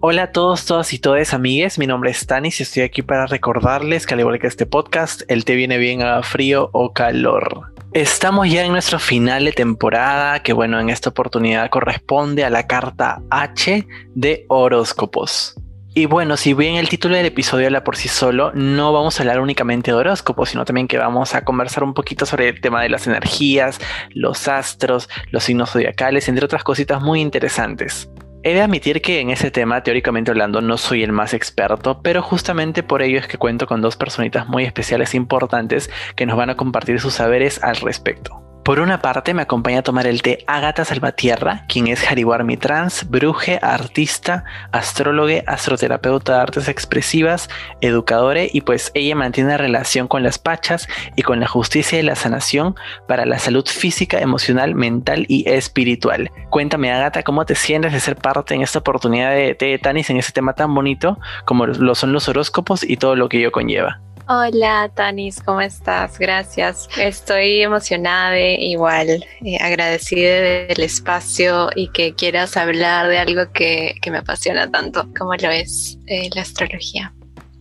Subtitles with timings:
[0.00, 3.26] Hola a todos, todas y todas amigues, mi nombre es Tanis y estoy aquí para
[3.26, 7.72] recordarles que al igual que este podcast, el té viene bien a frío o calor.
[7.94, 12.68] Estamos ya en nuestro final de temporada, que bueno, en esta oportunidad corresponde a la
[12.68, 15.56] carta H de horóscopos.
[15.94, 19.24] Y bueno, si bien el título del episodio habla por sí solo, no vamos a
[19.24, 22.82] hablar únicamente de horóscopos, sino también que vamos a conversar un poquito sobre el tema
[22.82, 23.80] de las energías,
[24.10, 28.08] los astros, los signos zodiacales, entre otras cositas muy interesantes.
[28.44, 32.22] He de admitir que en ese tema, teóricamente hablando, no soy el más experto, pero
[32.22, 36.36] justamente por ello es que cuento con dos personitas muy especiales e importantes que nos
[36.36, 38.47] van a compartir sus saberes al respecto.
[38.68, 43.08] Por una parte, me acompaña a tomar el té Agatha Salvatierra, quien es Hariwarmi Trans,
[43.08, 47.48] bruje, artista, astrólogue, astroterapeuta de artes expresivas,
[47.80, 50.86] educadore, y pues ella mantiene relación con las pachas
[51.16, 52.74] y con la justicia y la sanación
[53.06, 56.30] para la salud física, emocional, mental y espiritual.
[56.50, 60.10] Cuéntame, Agatha, ¿cómo te sientes de ser parte en esta oportunidad de té de Tanis
[60.10, 63.50] en este tema tan bonito como lo son los horóscopos y todo lo que ello
[63.50, 64.02] conlleva?
[64.30, 66.18] Hola Tanis, ¿cómo estás?
[66.18, 66.86] Gracias.
[66.98, 74.18] Estoy emocionada, igual, eh, agradecida del espacio y que quieras hablar de algo que, me
[74.18, 77.14] apasiona tanto como lo es eh, la astrología.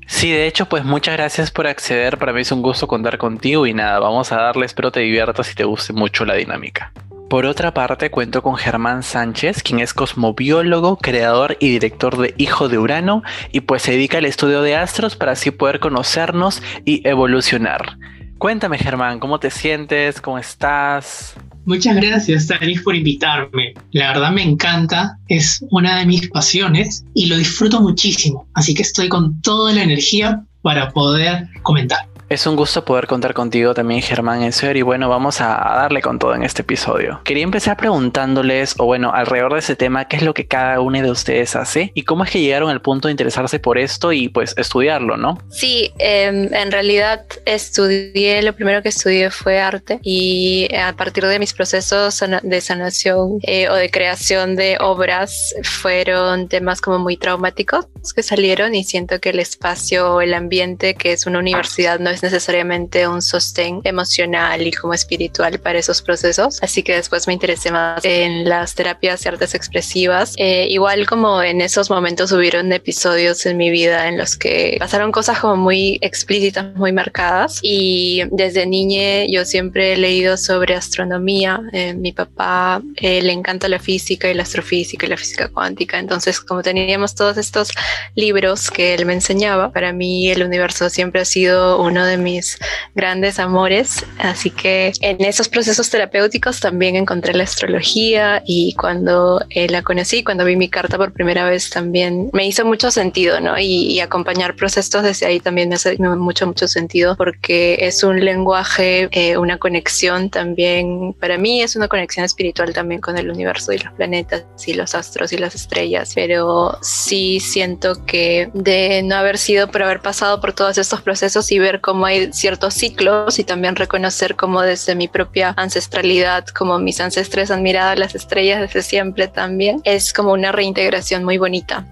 [0.07, 2.17] Sí, de hecho, pues muchas gracias por acceder.
[2.17, 5.49] Para mí es un gusto contar contigo y nada, vamos a darle, espero te diviertas
[5.49, 6.91] y te guste mucho la dinámica.
[7.29, 12.69] Por otra parte, cuento con Germán Sánchez, quien es cosmobiólogo, creador y director de Hijo
[12.69, 17.05] de Urano, y pues se dedica al estudio de astros para así poder conocernos y
[17.05, 17.97] evolucionar.
[18.37, 20.21] Cuéntame, Germán, ¿cómo te sientes?
[20.21, 21.35] ¿Cómo estás?
[21.65, 23.73] Muchas gracias, Tanis, por invitarme.
[23.91, 28.47] La verdad me encanta, es una de mis pasiones y lo disfruto muchísimo.
[28.53, 32.07] Así que estoy con toda la energía para poder comentar.
[32.29, 36.19] Es un gusto poder contar contigo también, Germán Enser, y bueno, vamos a, darle con
[36.19, 37.21] todo en este episodio.
[37.23, 41.01] Quería empezar preguntándoles, o bueno, alrededor de ese tema, qué es lo que cada uno
[41.01, 44.27] de ustedes hace y cómo es que llegaron al punto de interesarse por esto y
[44.27, 45.37] pues estudiarlo, ¿no?
[45.49, 51.39] Sí, em, en realidad estudié, lo primero que estudié fue arte y a partir de
[51.39, 57.85] mis procesos de sanación eh, o de creación de obras fueron temas como muy traumáticos
[58.13, 62.16] que salieron y siento que el espacio, el ambiente que es una universidad no es
[62.23, 66.59] necesariamente un sostén emocional y como espiritual para esos procesos.
[66.61, 70.33] Así que después me interesé más en las terapias y artes expresivas.
[70.37, 75.11] Eh, igual como en esos momentos hubieron episodios en mi vida en los que pasaron
[75.11, 77.59] cosas como muy explícitas, muy marcadas.
[77.61, 81.61] Y desde niña yo siempre he leído sobre astronomía.
[81.73, 85.99] Eh, mi papá eh, le encanta la física y la astrofísica y la física cuántica.
[85.99, 87.71] Entonces como teníamos todos estos
[88.15, 92.57] libros que él me enseñaba, para mí el universo siempre ha sido uno de mis
[92.95, 94.05] grandes amores.
[94.17, 100.23] Así que en esos procesos terapéuticos también encontré la astrología y cuando eh, la conocí,
[100.23, 103.57] cuando vi mi carta por primera vez, también me hizo mucho sentido, ¿no?
[103.59, 109.09] Y, acompañar procesos desde ahí también me hace mucho, mucho sentido porque es un lenguaje,
[109.11, 113.79] eh, una conexión también, para mí es una conexión espiritual también con el universo y
[113.79, 119.37] los planetas y los astros y las estrellas, pero sí siento que de no haber
[119.37, 123.43] sido por haber pasado por todos estos procesos y ver cómo hay ciertos ciclos y
[123.43, 128.81] también reconocer cómo desde mi propia ancestralidad, como mis ancestres han mirado las estrellas desde
[128.81, 131.85] siempre también, es como una reintegración muy bonita.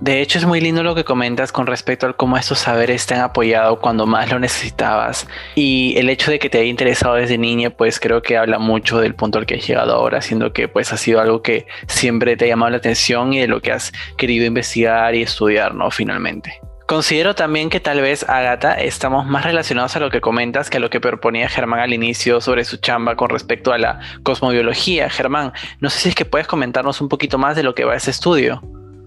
[0.00, 3.14] De hecho, es muy lindo lo que comentas con respecto a cómo estos saberes te
[3.14, 5.26] han apoyado cuando más lo necesitabas.
[5.54, 8.98] Y el hecho de que te haya interesado desde niña, pues creo que habla mucho
[8.98, 12.36] del punto al que has llegado ahora, siendo que pues ha sido algo que siempre
[12.36, 15.90] te ha llamado la atención y de lo que has querido investigar y estudiar, ¿no?
[15.90, 16.60] Finalmente.
[16.86, 20.80] Considero también que tal vez, Agatha, estamos más relacionados a lo que comentas que a
[20.80, 25.08] lo que proponía Germán al inicio sobre su chamba con respecto a la cosmobiología.
[25.08, 27.94] Germán, no sé si es que puedes comentarnos un poquito más de lo que va
[27.94, 28.60] a ese estudio.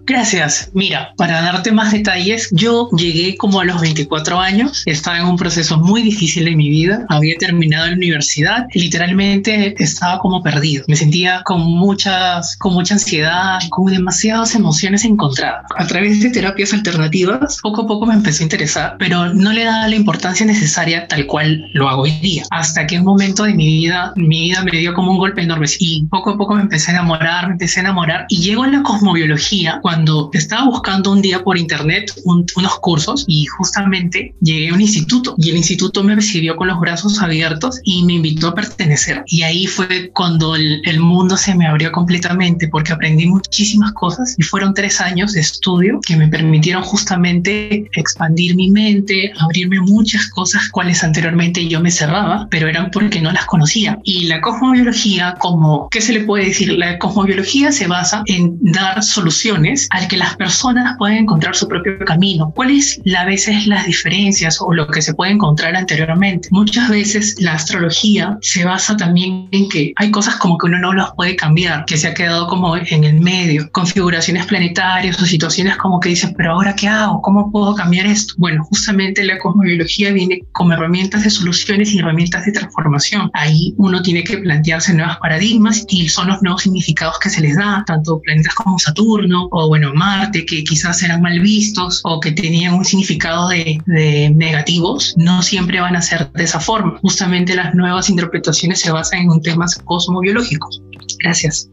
[0.08, 0.72] Gracias.
[0.74, 5.36] Mira, para darte más detalles, yo llegué como a los 24 años, estaba en un
[5.36, 10.96] proceso muy difícil de mi vida, había terminado la universidad, literalmente estaba como perdido, me
[10.96, 15.66] sentía con muchas, con mucha ansiedad, con demasiadas emociones encontradas.
[15.78, 19.66] A través de terapias alternativas, poco a poco me empecé a interesar, pero no le
[19.66, 22.46] daba la importancia necesaria tal cual lo hago hoy día.
[22.52, 25.68] Hasta que un momento de mi vida, mi vida me dio como un golpe enorme
[25.80, 28.68] y poco a poco me empecé a enamorar, me empecé a enamorar y llego a
[28.68, 34.70] la cosmobiología cuando cuando estaba buscando un día por internet unos cursos y justamente llegué
[34.70, 38.50] a un instituto y el instituto me recibió con los brazos abiertos y me invitó
[38.50, 39.24] a pertenecer.
[39.26, 44.36] Y ahí fue cuando el, el mundo se me abrió completamente porque aprendí muchísimas cosas
[44.38, 50.28] y fueron tres años de estudio que me permitieron justamente expandir mi mente, abrirme muchas
[50.28, 53.98] cosas cuales anteriormente yo me cerraba, pero eran porque no las conocía.
[54.04, 56.74] Y la cosmobiología, como, ¿qué se le puede decir?
[56.74, 62.00] La cosmobiología se basa en dar soluciones al que las personas pueden encontrar su propio
[62.00, 62.52] camino.
[62.56, 66.50] ¿Cuáles a veces las diferencias o lo que se puede encontrar anteriormente?
[66.52, 70.94] Muchas veces la astrología se basa también en que hay cosas como que uno no
[70.94, 75.78] las puede cambiar, que se ha quedado como en el medio, configuraciones planetarias o situaciones
[75.78, 78.34] como que dicen, pero ahora qué hago, cómo puedo cambiar esto.
[78.38, 83.30] Bueno, justamente la cosmobiología viene como herramientas de soluciones y herramientas de transformación.
[83.34, 87.56] Ahí uno tiene que plantearse nuevos paradigmas y son los nuevos significados que se les
[87.56, 92.32] da, tanto planetas como Saturno o bueno, Marte, que quizás eran mal vistos o que
[92.32, 96.98] tenían un significado de, de negativos, no siempre van a ser de esa forma.
[97.04, 100.82] Justamente las nuevas interpretaciones se basan en temas cosmobiológicos.
[101.24, 101.70] Gracias.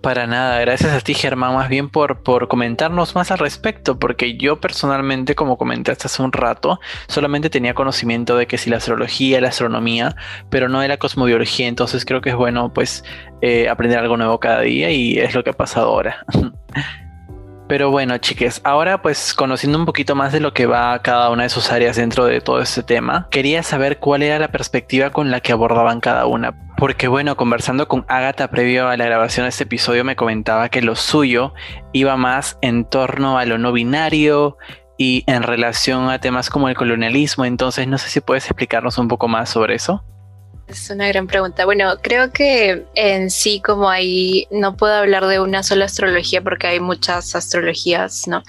[0.00, 4.36] Para nada, gracias a ti Germán, más bien por, por comentarnos más al respecto, porque
[4.36, 9.40] yo personalmente, como comentaste hace un rato, solamente tenía conocimiento de que si la astrología,
[9.40, 10.14] la astronomía,
[10.50, 13.04] pero no de la cosmobiología, entonces creo que es bueno pues
[13.42, 16.24] eh, aprender algo nuevo cada día y es lo que ha pasado ahora.
[17.70, 21.44] Pero bueno, chiques, ahora pues conociendo un poquito más de lo que va cada una
[21.44, 25.30] de sus áreas dentro de todo este tema, quería saber cuál era la perspectiva con
[25.30, 26.52] la que abordaban cada una.
[26.76, 30.82] Porque bueno, conversando con Agatha previo a la grabación de este episodio me comentaba que
[30.82, 31.54] lo suyo
[31.92, 34.56] iba más en torno a lo no binario
[34.98, 37.44] y en relación a temas como el colonialismo.
[37.44, 40.02] Entonces no sé si puedes explicarnos un poco más sobre eso.
[40.70, 41.64] Es una gran pregunta.
[41.64, 46.68] Bueno, creo que en sí como ahí no puedo hablar de una sola astrología porque
[46.68, 48.44] hay muchas astrologías, ¿no?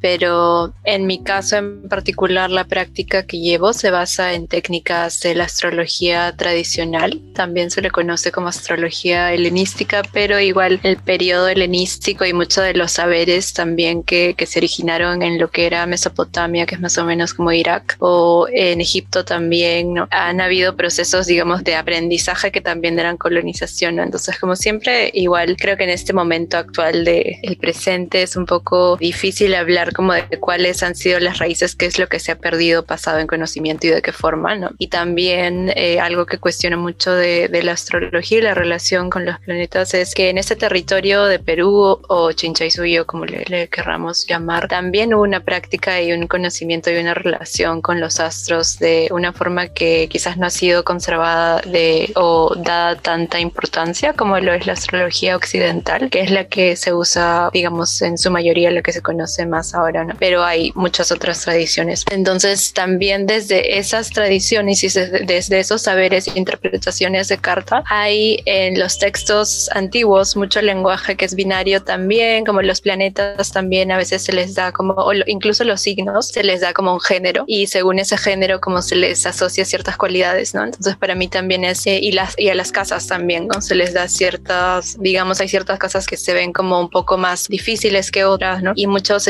[0.00, 5.34] Pero en mi caso en particular la práctica que llevo se basa en técnicas de
[5.34, 12.24] la astrología tradicional, también se le conoce como astrología helenística, pero igual el periodo helenístico
[12.24, 16.66] y muchos de los saberes también que, que se originaron en lo que era Mesopotamia,
[16.66, 20.08] que es más o menos como Irak, o en Egipto también, ¿no?
[20.10, 24.02] han habido procesos, digamos, de aprendizaje que también eran colonización, ¿no?
[24.02, 28.46] entonces como siempre, igual creo que en este momento actual del el presente es un
[28.46, 32.32] poco difícil hablar como de cuáles han sido las raíces, qué es lo que se
[32.32, 34.70] ha perdido pasado en conocimiento y de qué forma, ¿no?
[34.78, 39.40] Y también eh, algo que cuestiona mucho de, la astrología y la relación con los
[39.40, 44.68] planetas es que en este territorio de Perú o Chinchaysuyo, como le, le querramos llamar,
[44.68, 49.32] también hubo una práctica y un conocimiento y una relación con los astros de una
[49.32, 54.66] forma que quizás no ha sido conservada de, o dada tanta importancia como lo es
[54.66, 58.92] la astrología occidental, que es la que se usa, digamos, en su mayoría, la que
[58.92, 60.14] se conoce más ahora, ¿no?
[60.18, 62.04] Pero hay muchas otras tradiciones.
[62.10, 68.78] Entonces, también desde esas tradiciones y desde, esos saberes e interpretaciones de carta, hay en
[68.78, 74.22] los textos antiguos mucho lenguaje que es binario también, como los planetas también a veces
[74.22, 77.66] se les da como, o incluso los signos, se les da como un género y
[77.66, 80.64] según ese género como se les asocia ciertas cualidades, ¿no?
[80.64, 83.60] Entonces, para mí también es, eh, y, las, y a las casas también, ¿no?
[83.60, 87.48] Se les da ciertas, digamos, hay ciertas casas que se ven como un poco más
[87.48, 88.72] difíciles que otras, ¿no?
[88.74, 89.28] Y muchos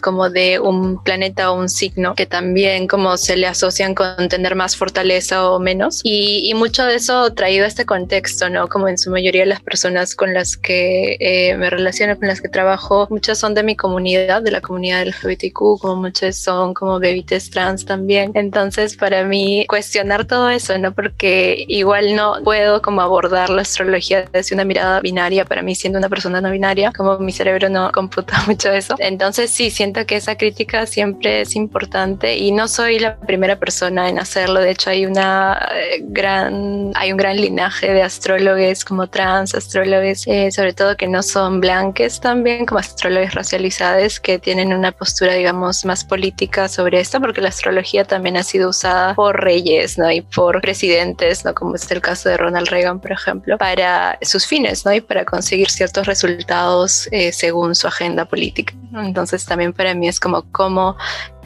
[0.00, 4.54] como de un planeta o un signo que también como se le asocian con tener
[4.54, 8.68] más fortaleza o menos y, mucho de eso traído a este contexto, ¿no?
[8.68, 12.48] Como en su mayoría las personas con las que eh, me relaciono, con las que
[12.48, 17.50] trabajo, muchas son de mi comunidad, de la comunidad LGBTQ, como muchas son como bebites
[17.50, 18.30] trans también.
[18.34, 20.92] Entonces para mí cuestionar todo eso, ¿no?
[20.94, 25.98] Porque igual no puedo como abordar la astrología desde una mirada binaria, para mí siendo
[25.98, 28.94] una persona no binaria, como mi cerebro no computa mucho eso.
[28.98, 34.08] Entonces sí, siento que esa crítica siempre es importante y no soy la primera persona
[34.08, 34.60] en hacerlo.
[34.60, 40.26] De hecho, hay una eh, gran, hay un gran linaje de astrólogos como trans, astrólogos,
[40.26, 45.34] eh, sobre todo que no son blanques también, como astrólogos racializados que tienen una postura,
[45.34, 50.10] digamos, más política sobre esto, porque la astrología también ha sido usada por reyes, ¿no?
[50.10, 51.54] Y por presidentes, ¿no?
[51.54, 54.92] Como es el caso de Ronald Reagan, por ejemplo, para sus fines, ¿no?
[54.92, 58.74] Y para conseguir ciertos resultados eh, según su agenda política.
[58.94, 60.96] Entonces, también para mí es como cómo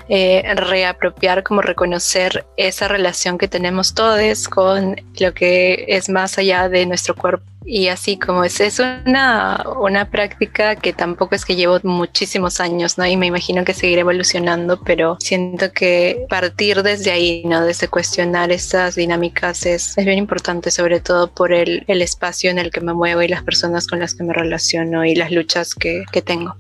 [0.09, 6.71] eh, reapropiar, como reconocer esa relación que tenemos todos con lo que es más allá
[6.71, 7.45] de nuestro cuerpo.
[7.67, 12.97] Y así como es, es una, una práctica que tampoco es que llevo muchísimos años,
[12.97, 13.05] ¿no?
[13.05, 17.63] Y me imagino que seguirá evolucionando, pero siento que partir desde ahí, ¿no?
[17.63, 22.59] Desde cuestionar estas dinámicas es, es bien importante, sobre todo por el, el espacio en
[22.59, 25.75] el que me muevo y las personas con las que me relaciono y las luchas
[25.75, 26.57] que, que tengo.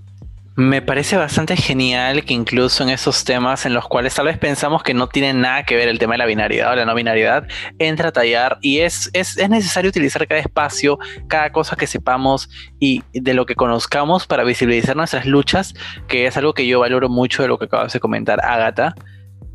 [0.58, 4.82] Me parece bastante genial que incluso en esos temas en los cuales tal vez pensamos
[4.82, 7.46] que no tienen nada que ver el tema de la binariedad o la no binariedad,
[7.78, 10.98] entra a tallar y es, es, es necesario utilizar cada espacio,
[11.28, 12.50] cada cosa que sepamos
[12.80, 15.74] y de lo que conozcamos para visibilizar nuestras luchas,
[16.08, 18.96] que es algo que yo valoro mucho de lo que acabas de comentar, Agatha.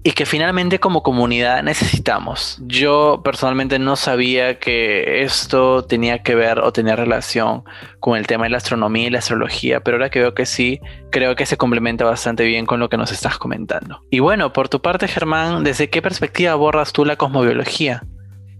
[0.03, 2.61] Y que finalmente como comunidad necesitamos.
[2.65, 7.63] Yo personalmente no sabía que esto tenía que ver o tenía relación
[7.99, 10.81] con el tema de la astronomía y la astrología, pero ahora que veo que sí,
[11.09, 14.01] creo que se complementa bastante bien con lo que nos estás comentando.
[14.09, 18.03] Y bueno, por tu parte, Germán, ¿desde qué perspectiva abordas tú la cosmobiología?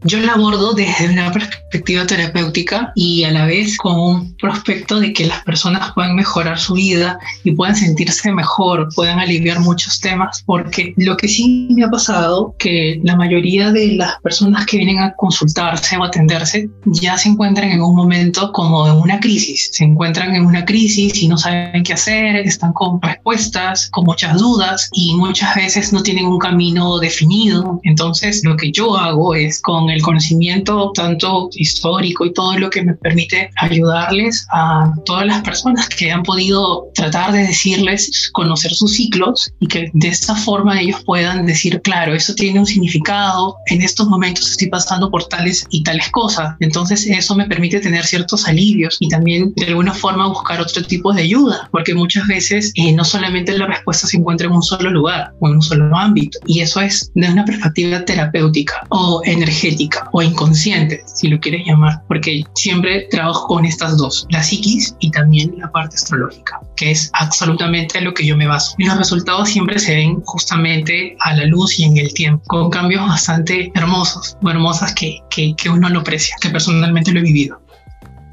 [0.06, 5.14] Yo la abordo desde una perspectiva terapéutica y a la vez con un prospecto de
[5.14, 10.44] que las personas puedan mejorar su vida y puedan sentirse mejor, puedan aliviar muchos temas,
[10.46, 15.00] porque lo que sí me ha pasado que la mayoría de las personas que vienen
[15.00, 19.86] a consultarse o atenderse ya se encuentran en un momento como en una crisis, se
[19.86, 24.90] encuentran en una crisis y no saben qué hacer, están con respuestas, con muchas dudas
[24.92, 27.80] y muchas veces no tienen un camino definido.
[27.84, 32.84] Entonces, lo que yo hago es con el conocimiento tanto histórico y todo lo que
[32.84, 38.94] me permite ayudarles a todas las personas que han podido tratar de decirles, conocer sus
[38.94, 43.82] ciclos y que de esta forma ellos puedan decir, claro, eso tiene un significado, en
[43.82, 46.56] estos momentos estoy pasando por tales y tales cosas.
[46.60, 51.14] Entonces eso me permite tener ciertos alivios y también de alguna forma buscar otro tipo
[51.14, 54.90] de ayuda, porque muchas veces eh, no solamente la respuesta se encuentra en un solo
[54.90, 59.83] lugar o en un solo ámbito, y eso es de una perspectiva terapéutica o energética
[60.12, 65.12] o inconsciente, si lo quieres llamar, porque siempre trabajo con estas dos, la psiquis y
[65.12, 68.76] también la parte astrológica, que es absolutamente lo que yo me baso.
[68.78, 72.70] Y los resultados siempre se ven justamente a la luz y en el tiempo, con
[72.70, 77.24] cambios bastante hermosos o hermosas que, que, que uno lo aprecia, que personalmente lo he
[77.24, 77.60] vivido.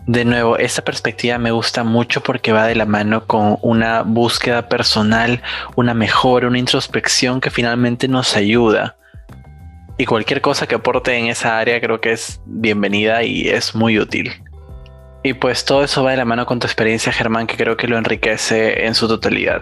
[0.06, 4.68] De nuevo, esta perspectiva me gusta mucho porque va de la mano con una búsqueda
[4.68, 5.40] personal,
[5.76, 8.96] una mejora, una introspección que finalmente nos ayuda
[10.00, 13.98] y cualquier cosa que aporte en esa área creo que es bienvenida y es muy
[13.98, 14.32] útil.
[15.22, 17.86] Y pues todo eso va de la mano con tu experiencia, Germán, que creo que
[17.86, 19.60] lo enriquece en su totalidad.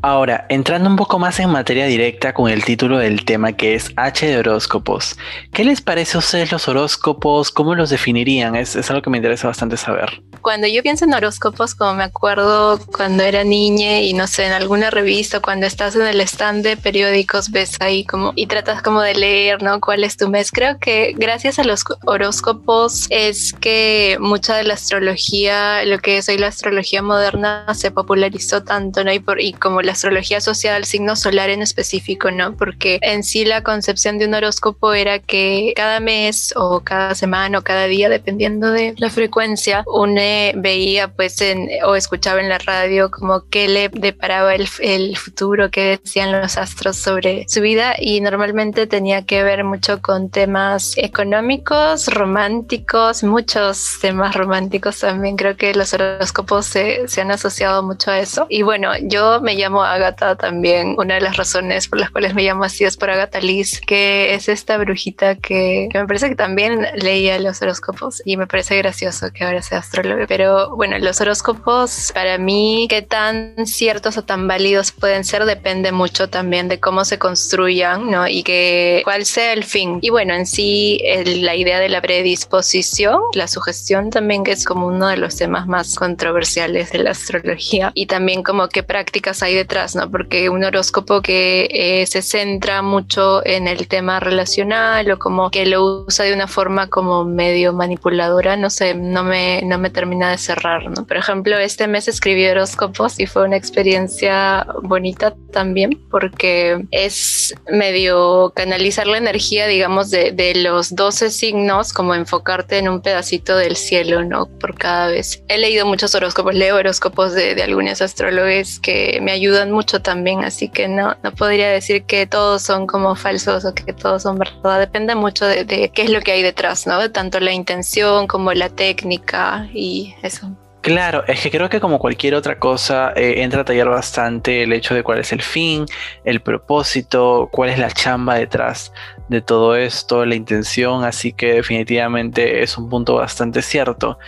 [0.00, 3.92] Ahora, entrando un poco más en materia directa con el título del tema que es
[3.96, 5.18] H de horóscopos.
[5.52, 7.50] ¿Qué les parece a ustedes los horóscopos?
[7.50, 8.56] ¿Cómo los definirían?
[8.56, 10.22] Es, es algo que me interesa bastante saber.
[10.44, 14.52] Cuando yo pienso en horóscopos, como me acuerdo cuando era niña y no sé, en
[14.52, 19.00] alguna revista, cuando estás en el stand de periódicos, ves ahí como y tratas como
[19.00, 19.80] de leer, ¿no?
[19.80, 20.52] ¿Cuál es tu mes?
[20.52, 26.28] Creo que gracias a los horóscopos es que mucha de la astrología, lo que es
[26.28, 29.14] hoy la astrología moderna, se popularizó tanto, ¿no?
[29.14, 32.54] Y, por, y como la astrología asociada al signo solar en específico, ¿no?
[32.54, 37.60] Porque en sí la concepción de un horóscopo era que cada mes o cada semana
[37.60, 42.58] o cada día, dependiendo de la frecuencia, une veía pues en, o escuchaba en la
[42.58, 47.94] radio como qué le deparaba el, el futuro, qué decían los astros sobre su vida
[47.98, 55.36] y normalmente tenía que ver mucho con temas económicos, románticos, muchos temas románticos también.
[55.36, 58.46] Creo que los horóscopos se, se han asociado mucho a eso.
[58.48, 60.94] Y bueno, yo me llamo Agatha también.
[60.98, 64.34] Una de las razones por las cuales me llamo así es por Agatha Liz, que
[64.34, 69.32] es esta brujita que, me parece que también leía los horóscopos y me parece gracioso
[69.32, 69.82] que ahora sea
[70.26, 75.92] Pero bueno, los horóscopos para mí, qué tan ciertos o tan válidos pueden ser, depende
[75.92, 78.26] mucho también de cómo se construyan, ¿no?
[78.26, 79.98] Y que cuál sea el fin.
[80.02, 84.86] Y bueno, en sí, la idea de la predisposición, la sugestión también, que es como
[84.86, 87.92] uno de los temas más controversiales de la astrología.
[87.94, 90.10] Y también como qué prácticas hay detrás ¿no?
[90.10, 95.66] Porque un horóscopo que eh, se centra mucho en el tema relacional o como que
[95.66, 100.13] lo usa de una forma como medio manipuladora, no sé, no me, no me termina
[100.18, 101.06] de cerrar, ¿no?
[101.06, 108.52] Por ejemplo, este mes escribí horóscopos y fue una experiencia bonita también porque es medio
[108.54, 113.76] canalizar la energía, digamos, de, de los 12 signos, como enfocarte en un pedacito del
[113.76, 114.46] cielo, ¿no?
[114.46, 115.42] Por cada vez.
[115.48, 120.44] He leído muchos horóscopos, leo horóscopos de, de algunos astrólogos que me ayudan mucho también,
[120.44, 124.38] así que no, no podría decir que todos son como falsos o que todos son
[124.38, 127.10] verdad, depende mucho de, qué es lo que hay detrás, ¿no?
[127.10, 130.56] Tanto la intención como la técnica y eso.
[130.84, 134.72] Claro, es que creo que como cualquier otra cosa eh, entra a tallar bastante el
[134.74, 135.86] hecho de cuál es el fin,
[136.24, 138.92] el propósito, cuál es la chamba detrás
[139.30, 144.18] de todo esto, la intención, así que definitivamente es un punto bastante cierto.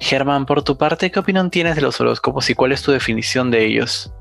[0.00, 3.50] Germán, por tu parte, ¿qué opinión tienes de los horóscopos y cuál es tu definición
[3.50, 4.12] de ellos?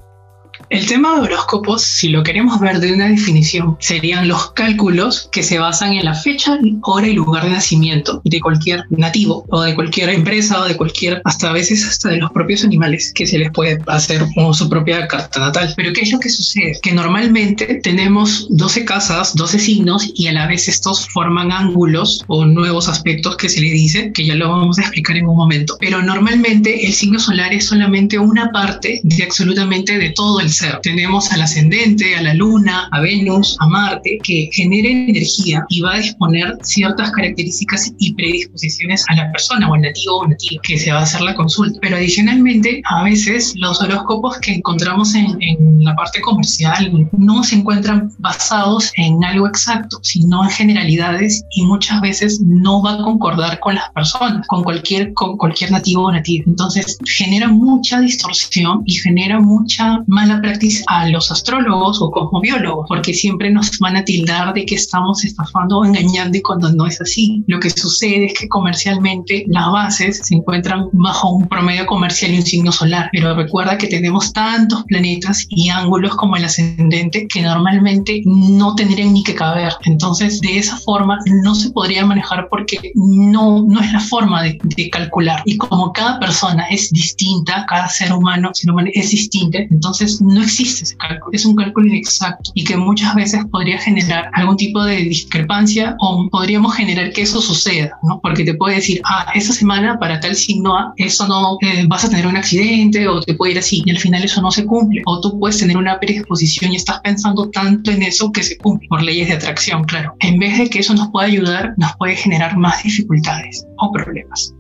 [0.71, 5.43] El tema de horóscopos, si lo queremos ver de una definición, serían los cálculos que
[5.43, 9.75] se basan en la fecha, hora y lugar de nacimiento de cualquier nativo o de
[9.75, 13.37] cualquier empresa o de cualquier, hasta a veces hasta de los propios animales que se
[13.37, 15.73] les puede hacer como su propia carta natal.
[15.75, 16.79] Pero ¿qué es lo que sucede?
[16.81, 22.45] Que normalmente tenemos 12 casas, 12 signos y a la vez estos forman ángulos o
[22.45, 25.75] nuevos aspectos que se le dice, que ya lo vamos a explicar en un momento.
[25.81, 30.79] Pero normalmente el signo solar es solamente una parte de absolutamente de todo el ser.
[30.81, 35.95] Tenemos al ascendente, a la luna, a Venus, a Marte, que genera energía y va
[35.95, 40.77] a disponer ciertas características y predisposiciones a la persona o al nativo o nativa que
[40.77, 41.79] se va a hacer la consulta.
[41.81, 47.55] Pero adicionalmente, a veces los horóscopos que encontramos en, en la parte comercial no se
[47.55, 53.59] encuentran basados en algo exacto, sino en generalidades y muchas veces no va a concordar
[53.59, 56.43] con las personas, con cualquier, con cualquier nativo o nativa.
[56.47, 63.13] Entonces genera mucha distorsión y genera mucha mala práctica a los astrólogos o cosmobiólogos, porque
[63.13, 66.99] siempre nos van a tildar de que estamos estafando o engañando y cuando no es
[67.01, 67.43] así.
[67.47, 72.37] Lo que sucede es que comercialmente las bases se encuentran bajo un promedio comercial y
[72.37, 77.41] un signo solar, pero recuerda que tenemos tantos planetas y ángulos como el ascendente que
[77.41, 79.73] normalmente no tendrían ni que caber.
[79.85, 84.59] Entonces, de esa forma no se podría manejar porque no, no es la forma de,
[84.63, 85.41] de calcular.
[85.45, 90.41] Y como cada persona es distinta, cada ser humano, ser humano es distinta, entonces no
[90.41, 91.31] existe ese cálculo.
[91.33, 96.27] Es un cálculo inexacto y que muchas veces podría generar algún tipo de discrepancia o
[96.29, 98.19] podríamos generar que eso suceda, ¿no?
[98.21, 102.05] Porque te puede decir, ah, esa semana para tal signo A, eso no, eh, vas
[102.05, 104.65] a tener un accidente o te puede ir así y al final eso no se
[104.65, 105.01] cumple.
[105.05, 108.87] O tú puedes tener una predisposición y estás pensando tanto en eso que se cumple
[108.87, 110.15] por leyes de atracción, claro.
[110.19, 114.53] En vez de que eso nos pueda ayudar, nos puede generar más dificultades o problemas.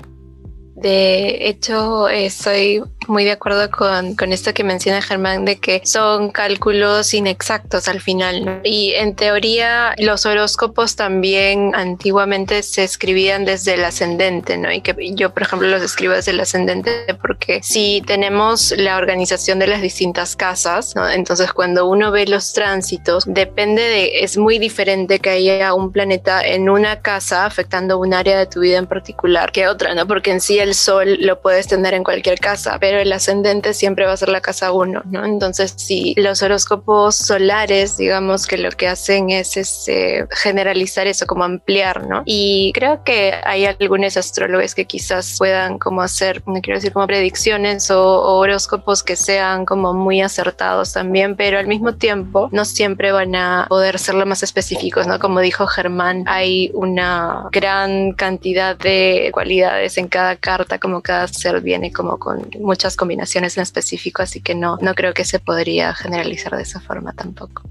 [0.81, 6.29] De hecho, estoy muy de acuerdo con, con, esto que menciona Germán de que son
[6.29, 8.61] cálculos inexactos al final.
[8.63, 14.71] Y en teoría los horóscopos también antiguamente se escribían desde el ascendente, ¿no?
[14.71, 16.91] Y que yo, por ejemplo, los escribo desde el ascendente
[17.21, 21.09] porque si tenemos la organización de las distintas casas, ¿no?
[21.09, 26.41] Entonces cuando uno ve los tránsitos, depende de, es muy diferente que haya un planeta
[26.45, 30.07] en una casa afectando un área de tu vida en particular que otra, ¿no?
[30.07, 34.05] Porque en sí el sol lo puedes tener en cualquier casa, pero el ascendente siempre
[34.05, 35.25] va a ser la casa 1, ¿no?
[35.25, 41.43] Entonces, si los horóscopos solares, digamos que lo que hacen es este, generalizar eso, como
[41.43, 42.23] ampliar, ¿no?
[42.25, 47.07] Y creo que hay algunos astrólogos que quizás puedan como hacer, no quiero decir como
[47.07, 52.65] predicciones o, o horóscopos que sean como muy acertados también, pero al mismo tiempo no
[52.65, 55.19] siempre van a poder ser lo más específicos, ¿no?
[55.19, 61.61] Como dijo Germán, hay una gran cantidad de cualidades en cada carta, como cada ser
[61.61, 65.93] viene como con muchas combinaciones en específico, así que no, no creo que se podría
[65.93, 67.63] generalizar de esa forma tampoco.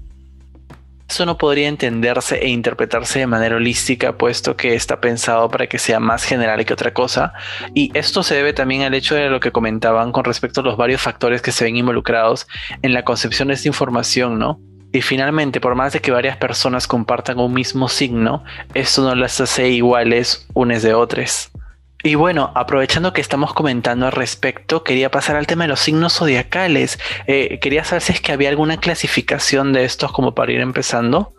[1.11, 5.77] Eso no podría entenderse e interpretarse de manera holística, puesto que está pensado para que
[5.77, 7.33] sea más general que otra cosa.
[7.73, 10.77] Y esto se debe también al hecho de lo que comentaban con respecto a los
[10.77, 12.47] varios factores que se ven involucrados
[12.81, 14.61] en la concepción de esta información, ¿no?
[14.93, 19.41] Y finalmente, por más de que varias personas compartan un mismo signo, esto no las
[19.41, 21.51] hace iguales unes de otras.
[22.03, 26.13] Y bueno, aprovechando que estamos comentando al respecto, quería pasar al tema de los signos
[26.13, 26.99] zodiacales.
[27.27, 31.35] Eh, quería saber si es que había alguna clasificación de estos como para ir empezando.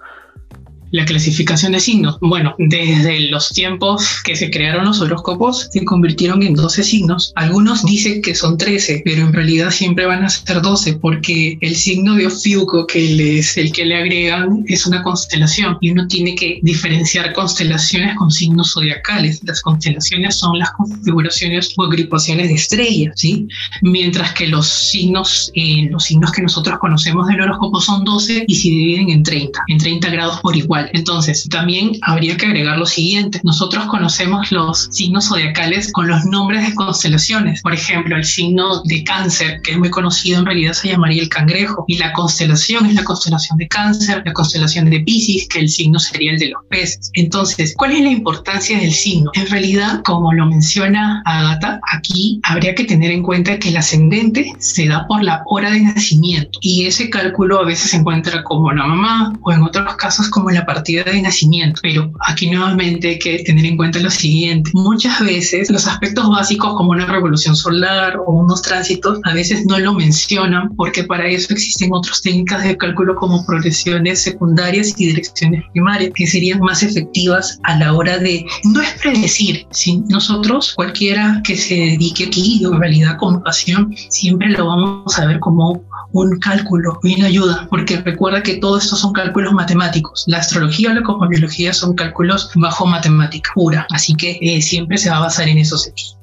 [0.93, 2.19] La clasificación de signos.
[2.21, 7.33] Bueno, desde los tiempos que se crearon los horóscopos, se convirtieron en 12 signos.
[7.35, 11.77] Algunos dicen que son 13, pero en realidad siempre van a ser 12 porque el
[11.77, 16.35] signo de Ofiuco, que es el que le agregan, es una constelación y uno tiene
[16.35, 19.41] que diferenciar constelaciones con signos zodiacales.
[19.45, 23.49] Las constelaciones son las configuraciones o agrupaciones de estrellas, ¿sí?
[23.81, 28.55] Mientras que los signos, eh, los signos que nosotros conocemos del horóscopo son 12 y
[28.55, 30.82] se dividen en 30, en 30 grados por igual.
[30.93, 33.41] Entonces, también habría que agregar lo siguiente.
[33.45, 37.63] Nosotros conocemos los signos zodiacales con los nombres de constelaciones.
[37.63, 41.29] Por ejemplo, el signo de cáncer, que es muy conocido, en realidad se llamaría el
[41.29, 41.85] cangrejo.
[41.89, 45.99] Y la constelación es la constelación de cáncer, la constelación de Pisces, que el signo
[45.99, 47.11] sería el de los peces.
[47.15, 49.31] Entonces, ¿cuál es la importancia del signo?
[49.35, 54.53] En realidad, como lo menciona Agatha, aquí habría que tener en cuenta que el ascendente
[54.59, 56.59] se da por la hora de nacimiento.
[56.61, 60.51] Y ese cálculo a veces se encuentra como la mamá o en otros casos como
[60.51, 61.81] la partida de nacimiento.
[61.83, 64.71] Pero aquí nuevamente hay que tener en cuenta lo siguiente.
[64.75, 69.79] Muchas veces los aspectos básicos como una revolución solar o unos tránsitos a veces no
[69.79, 75.65] lo mencionan porque para eso existen otras técnicas de cálculo como progresiones secundarias y direcciones
[75.73, 81.41] primarias que serían más efectivas a la hora de no es predecir, si nosotros cualquiera
[81.45, 85.83] que se dedique aquí en realidad con pasión siempre lo vamos a ver como
[86.13, 90.25] un cálculo y una ayuda, porque recuerda que todo esto son cálculos matemáticos.
[90.27, 95.17] La astrología o la son cálculos bajo matemática pura, así que eh, siempre se va
[95.17, 96.19] a basar en esos hechos.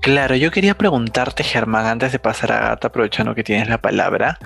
[0.00, 4.38] Claro, yo quería preguntarte, Germán, antes de pasar a Gata, aprovechando que tienes la palabra,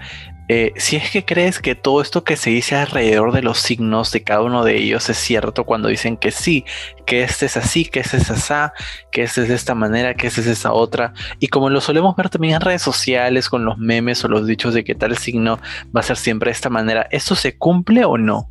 [0.49, 4.12] Eh, si es que crees que todo esto que se dice alrededor de los signos
[4.12, 6.65] de cada uno de ellos es cierto cuando dicen que sí,
[7.05, 8.71] que este es así, que este es así,
[9.11, 11.81] que este es de esta manera, que este es de esa otra, y como lo
[11.81, 15.19] solemos ver también en redes sociales con los memes o los dichos de que tal
[15.19, 15.59] signo
[15.93, 18.49] va a ser siempre de esta manera, ¿esto se cumple o no?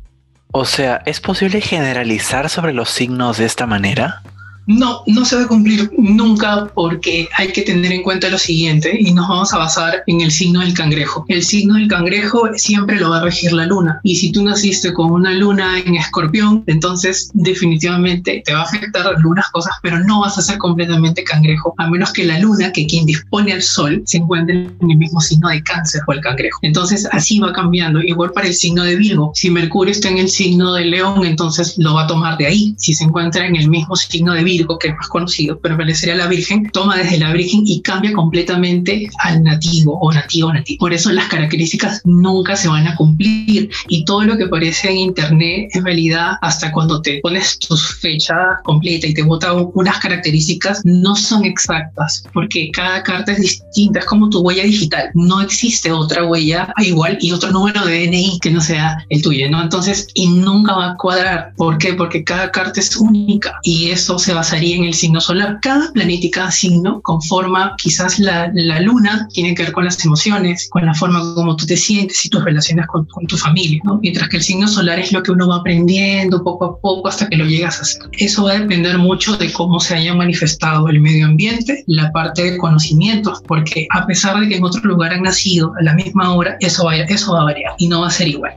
[0.52, 4.22] O sea, ¿es posible generalizar sobre los signos de esta manera?
[4.66, 8.96] No, no se va a cumplir nunca porque hay que tener en cuenta lo siguiente
[8.98, 11.24] y nos vamos a basar en el signo del cangrejo.
[11.28, 14.92] El signo del cangrejo siempre lo va a regir la luna y si tú naciste
[14.92, 20.20] con una luna en escorpión, entonces definitivamente te va a afectar algunas cosas, pero no
[20.20, 24.02] vas a ser completamente cangrejo, a menos que la luna, que quien dispone al sol,
[24.04, 26.58] se encuentre en el mismo signo de cáncer o el cangrejo.
[26.62, 28.02] Entonces así va cambiando.
[28.02, 31.76] Igual para el signo de Virgo, si Mercurio está en el signo de León, entonces
[31.78, 32.74] lo va a tomar de ahí.
[32.78, 36.16] Si se encuentra en el mismo signo de Virgo, que es más conocido, pero sería
[36.16, 40.78] la Virgen, toma desde la Virgen y cambia completamente al nativo o nativo nativo.
[40.78, 44.98] Por eso las características nunca se van a cumplir y todo lo que aparece en
[44.98, 50.82] internet es realidad hasta cuando te pones tu fecha completa y te bota unas características
[50.84, 55.10] no son exactas porque cada carta es distinta, es como tu huella digital.
[55.14, 59.50] No existe otra huella igual y otro número de DNI que no sea el tuyo,
[59.50, 59.62] ¿no?
[59.62, 61.52] Entonces, y nunca va a cuadrar.
[61.56, 61.94] ¿Por qué?
[61.94, 65.58] Porque cada carta es única y eso se va basaría en el signo solar.
[65.60, 68.48] Cada planeta y cada signo conforma quizás la,
[68.80, 72.28] luna, tiene que ver con las emociones, con la forma como tú te sientes y
[72.28, 75.56] tus relaciones con, tu familia, mientras que el signo solar es lo que uno va
[75.56, 78.02] aprendiendo poco a poco hasta que lo llegas a hacer.
[78.12, 82.52] Eso va a depender mucho de cómo se haya manifestado el medio ambiente, la parte
[82.52, 86.34] de conocimientos, porque a pesar de que en otro lugar han nacido a la misma
[86.34, 88.56] hora, eso va, eso va a variar y no va a ser igual.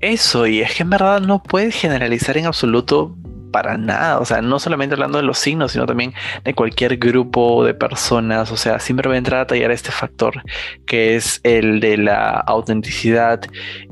[0.00, 3.16] Eso, y es que en verdad no puedes generalizar en absoluto
[3.56, 6.12] para nada, o sea, no solamente hablando de los signos, sino también
[6.44, 10.42] de cualquier grupo de personas, o sea, siempre voy a entrar a tallar este factor
[10.84, 13.40] que es el de la autenticidad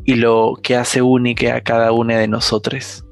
[0.04, 3.06] y lo que hace única a cada una de nosotros.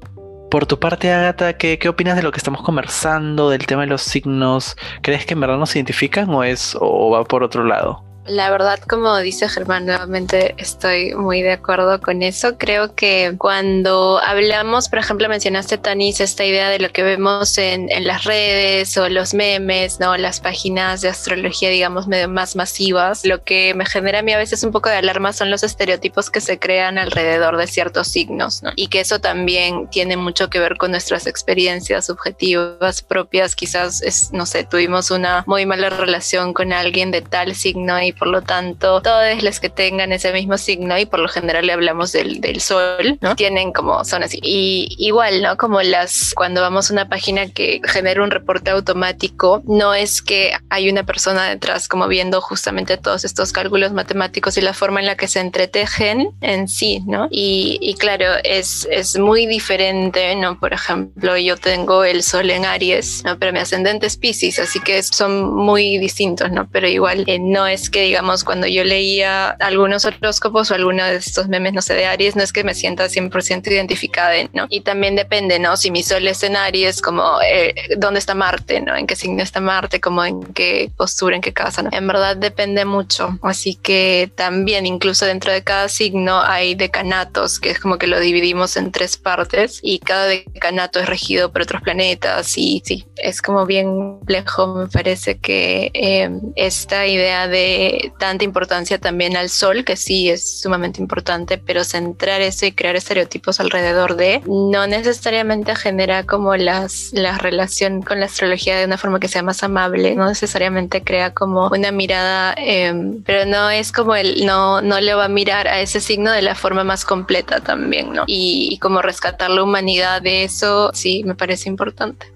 [0.51, 3.87] Por tu parte, Agatha, ¿qué, ¿qué, opinas de lo que estamos conversando, del tema de
[3.87, 4.77] los signos?
[5.01, 8.12] ¿Crees que en verdad nos identifican o es o va por otro lado?
[8.25, 12.57] La verdad, como dice Germán, nuevamente estoy muy de acuerdo con eso.
[12.57, 17.89] Creo que cuando hablamos, por ejemplo, mencionaste, Tanis, esta idea de lo que vemos en,
[18.05, 20.15] las redes o los memes, ¿no?
[20.15, 23.25] Las páginas de astrología, digamos, medio más masivas.
[23.25, 26.29] Lo que me genera a mí a veces un poco de alarma son los estereotipos
[26.29, 28.71] que se crean alrededor de ciertos signos, ¿no?
[28.77, 33.53] Y que eso también tiene mucho que ver con nuestras experiencias subjetivas propias.
[33.53, 38.12] Quizás, es, no sé, tuvimos una muy mala relación con alguien de tal signo y
[38.13, 41.73] por lo tanto todos los que tengan ese mismo signo y por lo general le
[41.73, 43.35] hablamos del, del sol, ¿no?
[43.35, 44.39] Tienen como, son así.
[44.41, 45.57] Y igual, ¿no?
[45.57, 50.53] Como las, cuando vamos a una página que genera un reporte automático, no es que
[50.69, 55.05] hay una persona detrás como viendo justamente todos estos cálculos matemáticos y la forma en
[55.05, 57.27] la que se entretejen en sí, ¿no?
[57.31, 60.59] Y, y claro, es, es muy diferente, ¿no?
[60.59, 63.37] Por ejemplo, yo tengo el sol en Aries, ¿no?
[63.37, 66.67] Pero mi ascendente es Pisces, así que son muy distintos, ¿no?
[66.71, 71.15] Pero igual eh, no es que digamos, cuando yo leía algunos horóscopos o alguno de
[71.15, 74.67] estos memes, no sé, de Aries, no es que me sienta 100% identificada, ¿no?
[74.69, 75.77] Y también depende, ¿no?
[75.77, 78.95] Si mi sol es en Aries, como eh, dónde está Marte, ¿no?
[78.95, 81.89] En qué signo está Marte, como en qué postura, en qué casa, ¿no?
[81.91, 83.37] En verdad depende mucho.
[83.41, 88.19] Así que también, incluso dentro de cada signo hay decanatos, que es como que lo
[88.19, 93.41] dividimos en tres partes y cada decanato es regido por otros planetas y sí, es
[93.41, 99.83] como bien complejo, me parece que eh, esta idea de tanta importancia también al sol,
[99.83, 105.75] que sí es sumamente importante, pero centrar eso y crear estereotipos alrededor de no necesariamente
[105.75, 110.15] genera como las, la relación con la astrología de una forma que sea más amable,
[110.15, 115.13] no necesariamente crea como una mirada, em, pero no es como el, no, no le
[115.13, 118.23] va a mirar a ese signo de la forma más completa también, ¿no?
[118.27, 122.27] Y, y como rescatar la humanidad de eso, sí, me parece importante.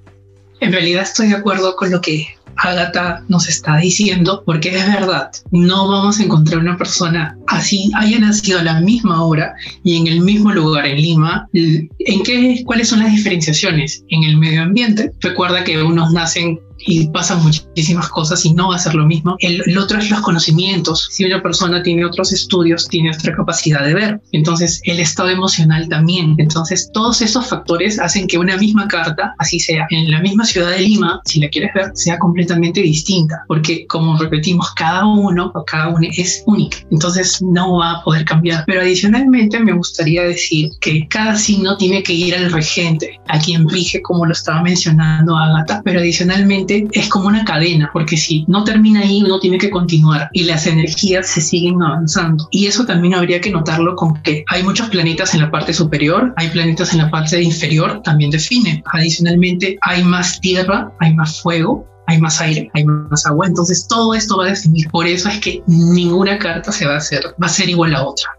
[0.59, 5.31] En realidad estoy de acuerdo con lo que Agatha nos está diciendo, porque es verdad,
[5.51, 10.07] no vamos a encontrar una persona así, haya nacido a la misma hora y en
[10.07, 11.47] el mismo lugar en Lima.
[11.53, 14.03] ¿En qué, cuáles son las diferenciaciones?
[14.09, 15.11] En el medio ambiente.
[15.21, 19.35] Recuerda que unos nacen y pasan muchísimas cosas y no va a ser lo mismo.
[19.39, 21.07] El, otro es los conocimientos.
[21.11, 24.21] Si una persona tiene otros estudios, tiene otra capacidad de ver.
[24.31, 26.35] Entonces, el estado emocional también.
[26.37, 30.71] Entonces, todos esos factores hacen que una misma carta, así sea en la misma ciudad
[30.71, 33.43] de Lima, si la quieres ver, sea completamente distinta.
[33.47, 36.77] Porque, como repetimos, cada uno o cada uno es único.
[36.91, 38.63] Entonces, no va a poder cambiar.
[38.65, 43.67] Pero adicionalmente, me gustaría decir que cada signo tiene que ir al regente, a quien
[43.69, 45.81] rige, como lo estaba mencionando Agatha.
[45.83, 50.29] Pero adicionalmente, es como una cadena, porque si no termina ahí, uno tiene que continuar
[50.33, 52.47] y las energías se siguen avanzando.
[52.51, 56.33] Y eso también habría que notarlo con que hay muchos planetas en la parte superior,
[56.37, 58.83] hay planetas en la parte inferior, también define.
[58.93, 63.47] Adicionalmente, hay más tierra, hay más fuego, hay más aire, hay más agua.
[63.47, 64.89] Entonces todo esto va a definir.
[64.89, 68.05] Por eso es que ninguna carta se va a hacer, va a ser igual a
[68.05, 68.29] otra.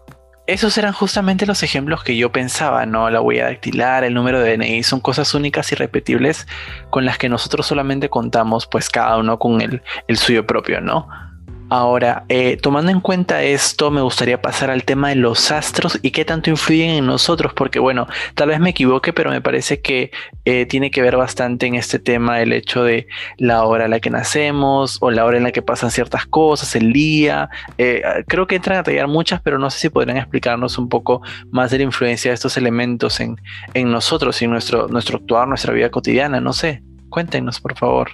[0.49, 3.11] Esos eran justamente los ejemplos que yo pensaba, ¿no?
[3.11, 6.47] La huella dactilar, el número de DNI, son cosas únicas y repetibles
[6.89, 11.07] con las que nosotros solamente contamos, pues cada uno con el, el suyo propio, ¿no?
[11.71, 16.09] Ahora, eh, tomando en cuenta esto, me gustaría pasar al tema de los astros y
[16.09, 20.09] qué tanto influyen en nosotros, porque bueno, tal vez me equivoque, pero me parece que
[20.45, 23.05] eh, tiene que ver bastante en este tema el hecho de
[23.37, 26.75] la hora en la que nacemos o la hora en la que pasan ciertas cosas,
[26.75, 27.49] el día.
[27.77, 31.21] Eh, creo que entran a tallar muchas, pero no sé si podrían explicarnos un poco
[31.51, 33.39] más de la influencia de estos elementos en,
[33.75, 36.41] en nosotros y nuestro, nuestro actuar, nuestra vida cotidiana.
[36.41, 38.09] No sé, cuéntenos, por favor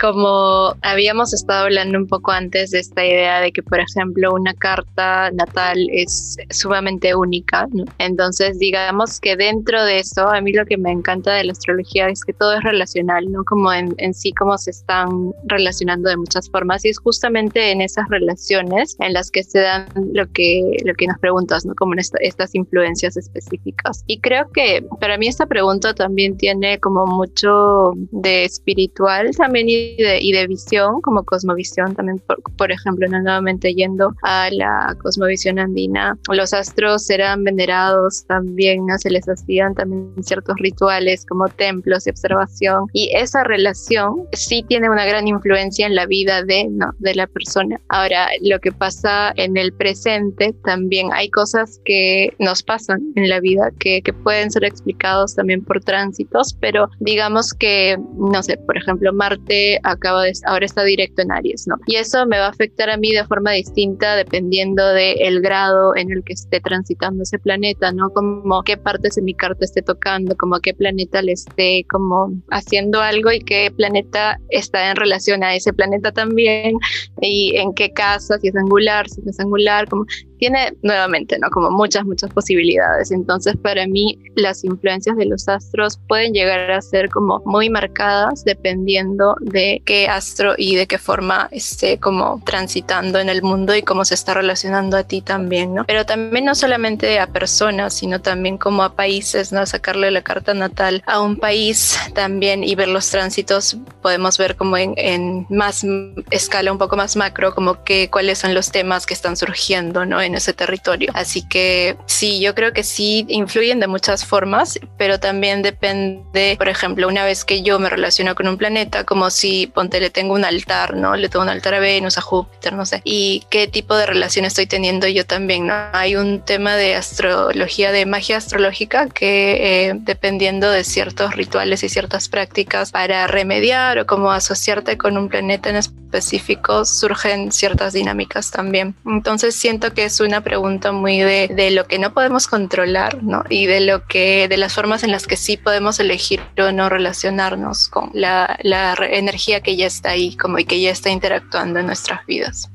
[0.00, 4.54] como habíamos estado hablando un poco antes de esta idea de que, por ejemplo, una
[4.54, 7.66] carta natal es sumamente única,
[7.98, 12.08] entonces digamos que dentro de eso, a mí lo que me encanta de la astrología
[12.08, 13.44] es que todo es relacional, ¿no?
[13.44, 18.08] Como en, sí, como se están relacionando de muchas formas y es justamente en esas
[18.08, 21.74] relaciones en las que se dan lo que, lo que nos preguntas, ¿no?
[21.74, 24.04] Como en estas influencias específicas.
[24.06, 29.87] Y creo que para mí esta pregunta también tiene como mucho de espiritual también y
[29.96, 32.20] y de, visión, como cosmovisión, también,
[32.56, 38.98] por, ejemplo, nuevamente yendo a la cosmovisión andina, los astros eran venerados también, ¿no?
[38.98, 44.90] se les hacían también ciertos rituales como templos y observación, y esa relación sí tiene
[44.90, 46.92] una gran influencia en la vida de, ¿no?
[46.98, 47.80] de la persona.
[47.88, 53.40] Ahora, lo que pasa en el presente, también hay cosas que nos pasan en la
[53.40, 58.76] vida que, que pueden ser explicados también por tránsitos, pero digamos que, no sé, por
[58.76, 61.76] ejemplo, Marte acaba de, ahora está directo en Aries, ¿no?
[61.86, 66.10] Y eso me va a afectar a mí de forma distinta dependiendo del grado en
[66.10, 68.10] el que esté transitando ese planeta, ¿no?
[68.10, 73.00] Como qué partes de mi carta esté tocando, como qué planeta le esté como haciendo
[73.00, 76.76] algo y qué planeta está en relación a ese planeta también
[77.20, 80.04] y en qué casa, si es angular, si no es angular, como
[80.38, 81.50] tiene nuevamente, ¿no?
[81.50, 83.10] Como muchas, muchas posibilidades.
[83.10, 88.44] Entonces, para mí, las influencias de los astros pueden llegar a ser como muy marcadas
[88.44, 93.82] dependiendo de qué astro y de qué forma esté como transitando en el mundo y
[93.82, 95.84] cómo se está relacionando a ti también, ¿no?
[95.84, 99.64] Pero también no solamente a personas, sino también como a países, ¿no?
[99.66, 104.76] Sacarle la carta natal a un país también y ver los tránsitos, podemos ver como
[104.76, 105.84] en, en más
[106.30, 110.20] escala, un poco más macro, como que cuáles son los temas que están surgiendo, ¿no?
[110.28, 111.10] En ese territorio.
[111.14, 116.68] Así que sí, yo creo que sí influyen de muchas formas, pero también depende, por
[116.68, 120.34] ejemplo, una vez que yo me relaciono con un planeta, como si, ponte, le tengo
[120.34, 121.16] un altar, ¿no?
[121.16, 124.44] Le tengo un altar a Venus, a Júpiter, no sé, y qué tipo de relación
[124.44, 125.74] estoy teniendo yo también, ¿no?
[125.92, 131.88] Hay un tema de astrología, de magia astrológica, que eh, dependiendo de ciertos rituales y
[131.88, 138.50] ciertas prácticas para remediar o como asociarte con un planeta en específico, surgen ciertas dinámicas
[138.50, 138.94] también.
[139.06, 143.44] Entonces siento que es una pregunta muy de, de, lo que no podemos controlar, ¿no?
[143.48, 146.88] Y de lo que, de las formas en las que sí podemos elegir o no
[146.88, 151.78] relacionarnos con la, la energía que ya está ahí, como y que ya está interactuando
[151.78, 152.70] en nuestras vidas.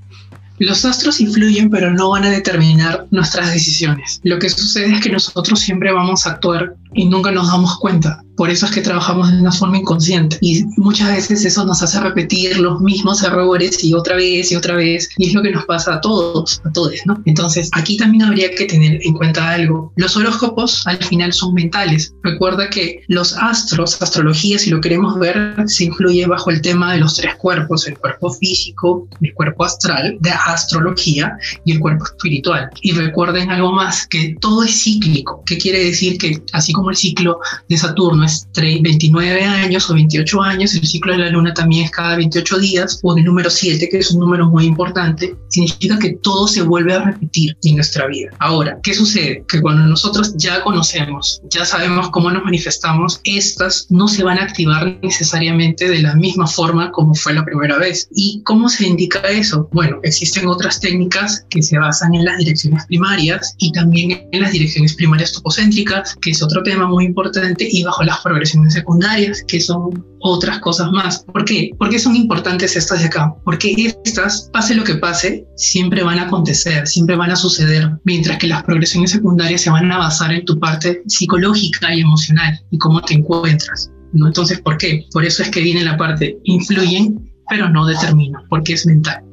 [0.60, 4.22] Los astros influyen, pero no van a determinar nuestras decisiones.
[4.24, 8.23] Lo que sucede es que nosotros siempre vamos a actuar y nunca nos damos cuenta.
[8.36, 12.00] Por eso es que trabajamos de una forma inconsciente y muchas veces eso nos hace
[12.00, 15.66] repetir los mismos errores y otra vez y otra vez y es lo que nos
[15.66, 17.22] pasa a todos, a todos, ¿no?
[17.26, 19.94] Entonces aquí también habría que tener en cuenta algo.
[19.96, 22.14] Los horóscopos al final son mentales.
[22.24, 27.00] Recuerda que los astros, astrología, si lo queremos ver, se incluye bajo el tema de
[27.00, 32.70] los tres cuerpos, el cuerpo físico, el cuerpo astral de astrología y el cuerpo espiritual.
[32.82, 35.44] Y recuerden algo más, que todo es cíclico.
[35.46, 36.18] ¿Qué quiere decir?
[36.18, 41.14] Que así como el ciclo de Saturno es 29 años o 28 años, el ciclo
[41.14, 44.20] de la luna también es cada 28 días, o el número 7, que es un
[44.20, 48.32] número muy importante, significa que todo se vuelve a repetir en nuestra vida.
[48.40, 49.44] Ahora, ¿qué sucede?
[49.48, 54.44] Que cuando nosotros ya conocemos, ya sabemos cómo nos manifestamos, estas no se van a
[54.44, 58.08] activar necesariamente de la misma forma como fue la primera vez.
[58.16, 59.70] ¿Y cómo se indica eso?
[59.72, 64.52] Bueno, existen otras técnicas que se basan en las direcciones primarias y también en las
[64.52, 69.60] direcciones primarias topocéntricas, que es otro tema muy importante, y bajo la progresiones secundarias, que
[69.60, 71.24] son otras cosas más.
[71.26, 71.72] ¿Por qué?
[71.78, 73.34] Porque son importantes estas de acá.
[73.44, 78.38] Porque estas, pase lo que pase, siempre van a acontecer, siempre van a suceder, mientras
[78.38, 82.78] que las progresiones secundarias se van a basar en tu parte psicológica y emocional y
[82.78, 83.92] cómo te encuentras.
[84.14, 84.28] ¿no?
[84.28, 85.06] Entonces, ¿por qué?
[85.12, 89.24] Por eso es que viene la parte influyen, pero no determinan, porque es mental.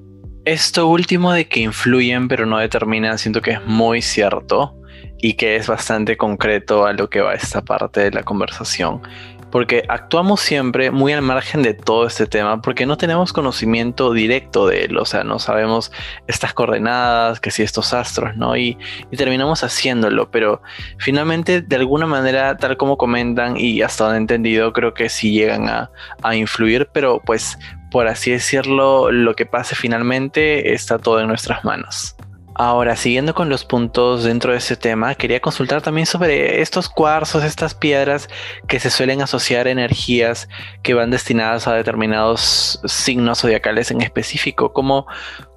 [0.44, 4.79] Esto último de que influyen pero no determinan, siento que es muy cierto
[5.18, 9.02] y que es bastante concreto a lo que va esta parte de la conversación
[9.50, 14.66] porque actuamos siempre muy al margen de todo este tema, porque no tenemos conocimiento directo
[14.66, 15.92] de él, o sea, no sabemos
[16.26, 18.56] estas coordenadas, que si estos astros, ¿no?
[18.56, 18.78] Y,
[19.16, 20.62] terminamos haciéndolo, pero
[20.98, 25.32] finalmente, de alguna manera, tal como comentan y hasta donde he entendido, creo que sí
[25.32, 25.90] llegan a,
[26.22, 27.58] a influir, pero pues,
[27.90, 32.16] por así decirlo, lo que pase finalmente está todo en nuestras manos.
[32.54, 37.44] Ahora, siguiendo con los puntos dentro de ese tema, quería consultar también sobre estos cuarzos,
[37.44, 38.28] estas piedras
[38.66, 40.48] que se suelen asociar a energías
[40.82, 44.72] que van destinadas a determinados signos zodiacales en específico.
[44.72, 45.06] ¿Cómo,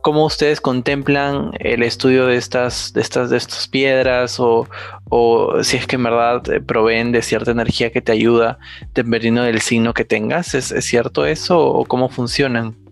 [0.01, 4.67] cómo ustedes contemplan el estudio de estas, de estas, de estas piedras o,
[5.09, 8.59] o si es que en verdad proveen de cierta energía que te ayuda
[8.93, 10.53] dependiendo del signo que tengas?
[10.53, 12.82] ¿Es, es cierto eso o cómo funcionan?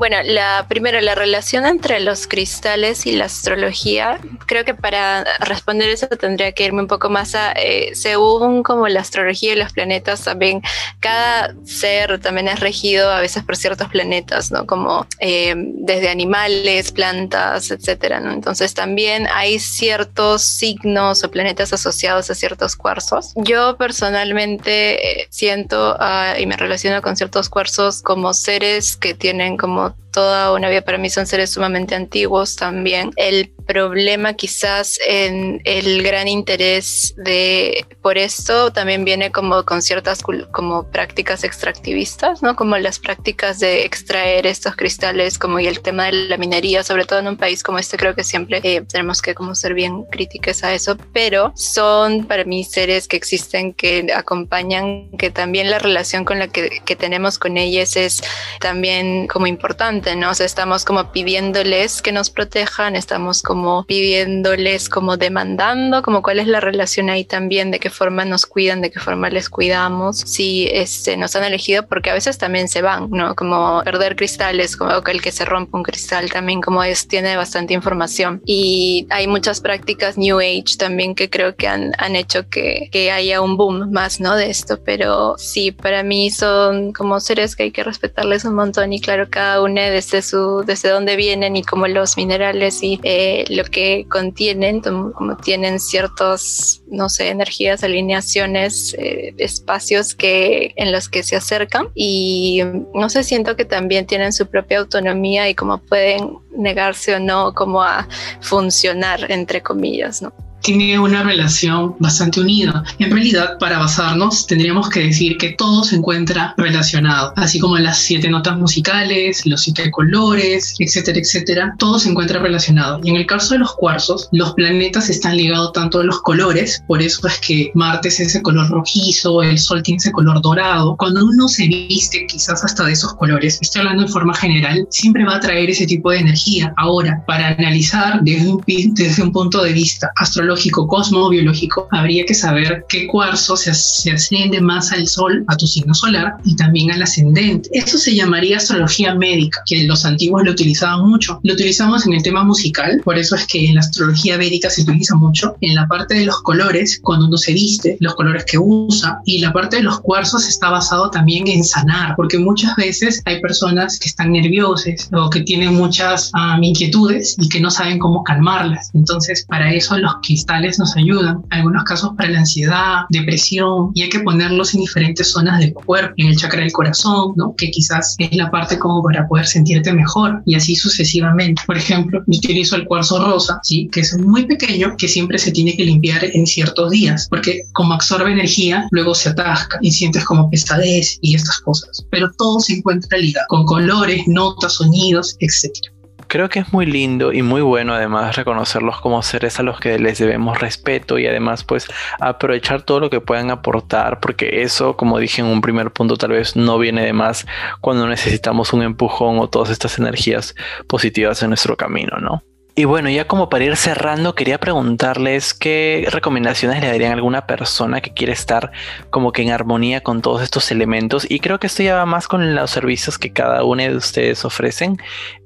[0.00, 5.90] Bueno, la primero, la relación entre los cristales y la astrología, creo que para responder
[5.90, 9.74] eso tendría que irme un poco más a, eh, según como la astrología y los
[9.74, 10.62] planetas, también
[11.00, 14.66] cada ser también es regido a veces por ciertos planetas, ¿no?
[14.66, 18.22] Como eh, desde animales, plantas, etcétera.
[18.24, 23.34] Entonces también hay ciertos signos o planetas asociados a ciertos cuarzos.
[23.36, 29.58] Yo personalmente eh, siento ah, y me relaciono con ciertos cuarzos como seres que tienen
[29.58, 30.09] como あ。
[30.12, 30.82] Toda una vida.
[30.82, 33.10] Para mí son seres sumamente antiguos también.
[33.16, 40.22] El problema quizás en el gran interés de por esto también viene como con ciertas
[40.50, 42.56] como prácticas extractivistas, ¿no?
[42.56, 47.04] Como las prácticas de extraer estos cristales, como y el tema de la minería, sobre
[47.04, 50.04] todo en un país como este, creo que siempre eh, tenemos que como ser bien
[50.10, 55.78] críticas a eso, pero son para mí seres que existen, que acompañan, que también la
[55.78, 58.22] relación con la que, que tenemos con ellos es
[58.60, 60.30] también como importante, ¿no?
[60.30, 66.38] O sea, estamos como pidiéndoles que nos protejan, estamos como pidiéndoles, como demandando, como cuál
[66.38, 70.18] es la relación ahí también, de qué forma nos cuidan, de qué forma les cuidamos,
[70.18, 73.34] si este, nos han elegido, porque a veces también se van, ¿no?
[73.34, 77.74] Como perder cristales, como el que se rompe un cristal también, como es, tiene bastante
[77.74, 78.42] información.
[78.46, 83.10] Y hay muchas prácticas New Age también que creo que han, han hecho que, que
[83.10, 84.36] haya un boom más, ¿no?
[84.36, 88.92] De esto, pero sí, para mí son como seres que hay que respetarles un montón
[88.92, 93.64] y claro, cada desde su, desde dónde vienen y como los minerales y eh, lo
[93.64, 101.22] que contienen, como tienen ciertos, no sé, energías, alineaciones, eh, espacios que, en los que
[101.22, 102.62] se acercan y
[102.94, 107.54] no sé, siento que también tienen su propia autonomía y como pueden negarse o no
[107.54, 108.08] como a
[108.40, 110.32] funcionar, entre comillas, ¿no?
[110.62, 112.84] Tiene una relación bastante unida.
[112.98, 117.98] En realidad, para basarnos, tendríamos que decir que todo se encuentra relacionado, así como las
[117.98, 123.00] siete notas musicales, los siete colores, etcétera, etcétera, todo se encuentra relacionado.
[123.02, 126.82] Y en el caso de los cuarzos, los planetas están ligados tanto a los colores,
[126.86, 130.96] por eso es que Marte es ese color rojizo, el Sol tiene ese color dorado.
[130.96, 135.24] Cuando uno se viste quizás hasta de esos colores, estoy hablando en forma general, siempre
[135.24, 136.72] va a traer ese tipo de energía.
[136.76, 138.62] Ahora, para analizar desde un,
[138.94, 144.10] desde un punto de vista astrológico, biológico, biológico, habría que saber qué cuarzo se, se,
[144.10, 147.68] asciende más al sol, a tu signo solar y también al ascendente.
[147.72, 151.40] Esto se llamaría astrología médica, que los antiguos lo utilizaban mucho.
[151.44, 154.82] Lo utilizamos en el tema musical, por eso es que en la astrología védica se
[154.82, 155.56] utiliza mucho.
[155.60, 159.38] En la parte de los colores, cuando uno se viste, los colores que usa, y
[159.38, 163.98] la parte de los cuarzos está basado también en sanar, porque muchas veces hay personas
[163.98, 168.90] que están nerviosas o que tienen muchas um, inquietudes y que no saben cómo calmarlas.
[168.94, 173.90] Entonces, para eso los que cristales nos ayudan, en algunos casos para la ansiedad, depresión,
[173.94, 177.54] y hay que ponerlos en diferentes zonas del cuerpo, en el chakra del corazón, ¿no?
[177.56, 181.62] que quizás es la parte como para poder sentirte mejor, y así sucesivamente.
[181.66, 183.88] Por ejemplo, yo utilizo el cuarzo rosa, ¿sí?
[183.92, 187.92] que es muy pequeño, que siempre se tiene que limpiar en ciertos días, porque como
[187.92, 192.06] absorbe energía, luego se atasca y sientes como pesadez y estas cosas.
[192.10, 195.99] Pero todo se encuentra ligado, con colores, notas, sonidos, etc
[196.30, 199.98] creo que es muy lindo y muy bueno además reconocerlos como seres a los que
[199.98, 201.88] les debemos respeto y además pues
[202.20, 206.30] aprovechar todo lo que puedan aportar porque eso como dije en un primer punto tal
[206.30, 207.46] vez no viene de más
[207.80, 210.54] cuando necesitamos un empujón o todas estas energías
[210.86, 212.44] positivas en nuestro camino, ¿no?
[212.74, 217.46] Y bueno, ya como para ir cerrando, quería preguntarles qué recomendaciones le darían a alguna
[217.46, 218.70] persona que quiere estar
[219.10, 221.26] como que en armonía con todos estos elementos.
[221.28, 224.44] Y creo que esto ya va más con los servicios que cada uno de ustedes
[224.44, 224.98] ofrecen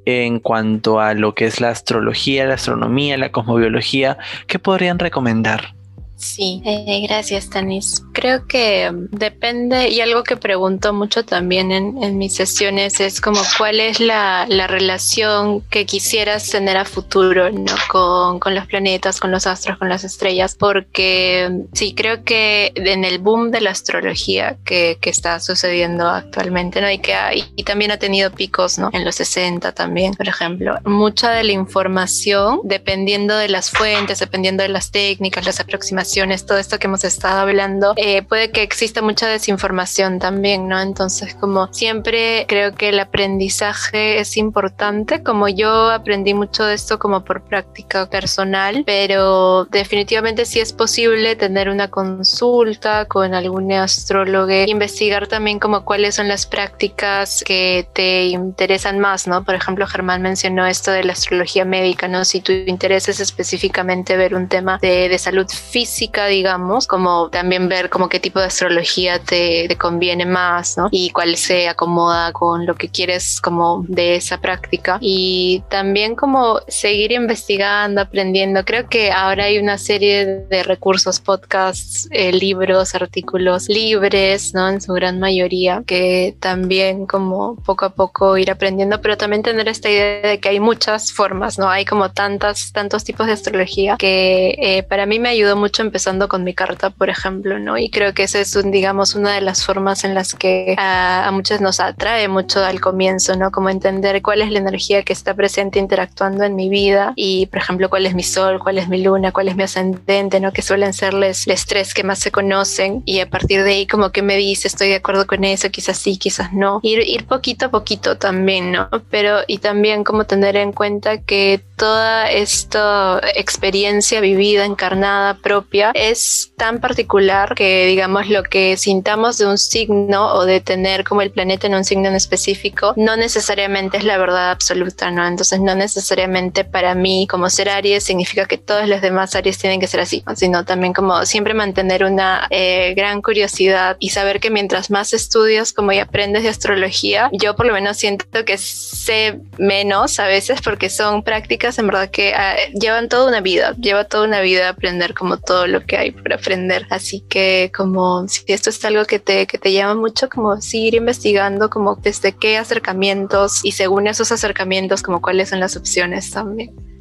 [0.05, 4.19] en cuanto a lo que es la astrología, la astronomía, la cosmobiología.
[4.47, 5.75] ¿Qué podrían recomendar?
[6.17, 8.03] Sí, eh, gracias Tanis.
[8.13, 13.41] Creo que um, depende y algo que pregunto mucho también en, mis sesiones es como
[13.59, 17.75] cuál es la, relación que quisieras tener a futuro ¿no?
[17.89, 23.05] con, los planetas, con los astros, con las estrellas, porque um, sí, creo que en
[23.05, 26.91] el boom de la astrología que, está sucediendo actualmente ¿no?
[26.91, 27.15] y que
[27.55, 28.91] y también ha tenido picos ¿no?
[28.93, 34.63] en los 60 también, por ejemplo, mucha de la información, dependiendo de las fuentes, dependiendo
[34.63, 36.14] de las técnicas, las aproximaciones,
[36.47, 40.81] todo esto que hemos estado hablando, eh, puede que exista mucha desinformación también, ¿no?
[40.81, 46.99] Entonces, como siempre creo que el aprendizaje es importante, como yo aprendí mucho de esto
[47.01, 54.53] como por práctica personal, pero definitivamente sí es posible tener una consulta con algún astrólogo,
[54.53, 59.43] investigar también como cuáles son las prácticas que te interesan más, ¿no?
[59.43, 62.25] Por ejemplo, Germán mencionó esto de la astrología médica, ¿no?
[62.25, 65.94] Si tu interés es específicamente ver un tema de, de salud física,
[66.29, 70.89] digamos, como también ver como qué tipo de astrología te, te, conviene más, ¿no?
[70.91, 74.99] Y cuál se acomoda con lo que quieres como de esa práctica.
[75.01, 78.65] Y también como seguir investigando, aprendiendo.
[78.65, 84.69] Creo que ahora hay una serie de recursos, podcasts, eh, libros, artículos libres, ¿no?
[84.69, 89.69] En su gran mayoría, que también como poco a poco ir aprendiendo, pero también tener
[89.69, 91.69] esta idea de que hay muchas formas, ¿no?
[91.69, 96.29] Hay como tantas, tantos tipos de astrología que eh, para mí me ayudó mucho empezando
[96.29, 97.79] con mi carta, por ejemplo, ¿no?
[97.79, 101.27] Y creo que esa es, un, digamos, una de las formas en las que a,
[101.27, 103.51] a muchos nos atrae mucho al comienzo, ¿no?
[103.51, 107.59] Como entender cuál es la energía que está presente interactuando en mi vida y, por
[107.59, 110.53] ejemplo, cuál es mi sol, cuál es mi luna, cuál es mi ascendente, ¿no?
[110.53, 114.11] Que suelen ser los tres que más se conocen y a partir de ahí como
[114.11, 116.81] que me dice, estoy de acuerdo con eso, quizás sí, quizás no.
[116.83, 118.89] Ir, ir poquito a poquito también, ¿no?
[119.11, 126.53] Pero y también como tener en cuenta que toda esta experiencia vivida, encarnada, propia, es
[126.57, 131.31] tan particular que, digamos, lo que sintamos de un signo o de tener como el
[131.31, 135.27] planeta en un signo en específico, no necesariamente es la verdad absoluta, ¿no?
[135.27, 139.81] Entonces, no necesariamente para mí, como ser Aries, significa que todos los demás Aries tienen
[139.81, 144.51] que ser así, sino también como siempre mantener una eh, gran curiosidad y saber que
[144.51, 149.39] mientras más estudias como y aprendes de astrología, yo por lo menos siento que sé
[149.59, 154.05] menos a veces porque son prácticas en verdad que ah, llevan toda una vida, lleva
[154.05, 156.87] toda una vida aprender como todo lo que hay por aprender.
[156.91, 160.95] Así que como si esto es algo que te, que te llama mucho, como seguir
[160.95, 166.94] investigando como desde qué acercamientos y según esos acercamientos como cuáles son las opciones también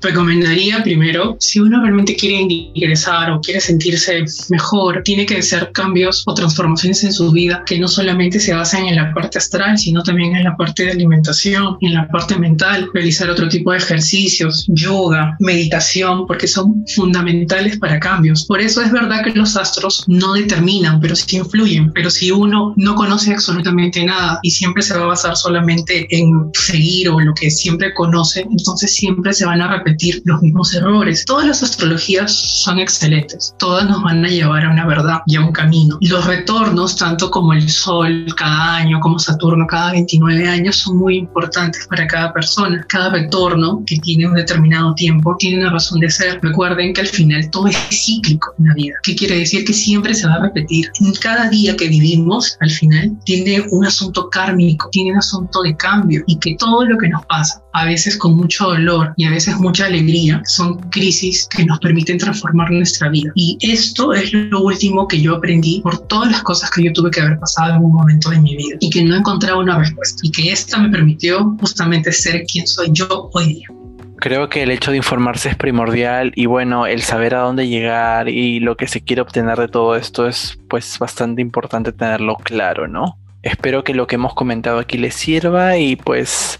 [0.00, 6.22] recomendaría primero, si uno realmente quiere ingresar o quiere sentirse mejor, tiene que hacer cambios
[6.26, 10.02] o transformaciones en su vida que no solamente se basen en la parte astral, sino
[10.02, 14.66] también en la parte de alimentación, en la parte mental, realizar otro tipo de ejercicios,
[14.68, 18.44] yoga, meditación, porque son fundamentales para cambios.
[18.46, 21.92] Por eso es verdad que los astros no determinan, pero sí influyen.
[21.92, 26.50] Pero si uno no conoce absolutamente nada y siempre se va a basar solamente en
[26.54, 29.89] seguir o lo que siempre conoce, entonces siempre se van a repetir
[30.24, 31.24] los mismos errores.
[31.24, 35.40] Todas las astrologías son excelentes, todas nos van a llevar a una verdad y a
[35.40, 35.98] un camino.
[36.00, 41.16] Los retornos, tanto como el Sol cada año, como Saturno cada 29 años, son muy
[41.16, 42.84] importantes para cada persona.
[42.88, 46.40] Cada retorno que tiene un determinado tiempo tiene una razón de ser.
[46.42, 48.94] Recuerden que al final todo es cíclico en la vida.
[49.02, 49.64] ¿Qué quiere decir?
[49.64, 50.90] Que siempre se va a repetir.
[51.00, 55.76] En cada día que vivimos, al final, tiene un asunto kármico, tiene un asunto de
[55.76, 59.30] cambio y que todo lo que nos pasa, a veces con mucho dolor y a
[59.30, 63.30] veces mucha alegría, son crisis que nos permiten transformar nuestra vida.
[63.34, 67.10] Y esto es lo último que yo aprendí por todas las cosas que yo tuve
[67.10, 70.20] que haber pasado en un momento de mi vida y que no encontraba una respuesta.
[70.22, 73.68] Y que esta me permitió justamente ser quien soy yo hoy día.
[74.16, 78.28] Creo que el hecho de informarse es primordial y bueno, el saber a dónde llegar
[78.28, 82.86] y lo que se quiere obtener de todo esto es pues bastante importante tenerlo claro,
[82.86, 83.16] ¿no?
[83.42, 86.58] Espero que lo que hemos comentado aquí les sirva y pues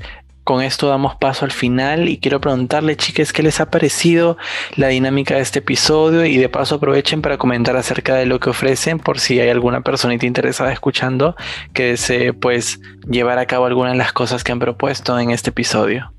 [0.51, 4.37] con esto damos paso al final y quiero preguntarle, chicas, ¿qué les ha parecido
[4.75, 6.25] la dinámica de este episodio?
[6.25, 9.83] Y de paso aprovechen para comentar acerca de lo que ofrecen por si hay alguna
[9.83, 11.37] personita interesada escuchando
[11.73, 15.51] que desee pues llevar a cabo alguna de las cosas que han propuesto en este
[15.51, 16.11] episodio.